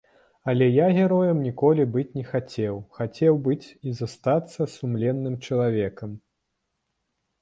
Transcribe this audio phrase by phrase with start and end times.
[0.51, 6.21] Але я героем ніколі быць не хацеў, хацеў быць і застацца сумленным чалавекам.